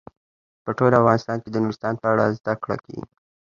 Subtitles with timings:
[0.63, 3.03] په ټول افغانستان کې د نورستان په اړه زده کړه کېږي.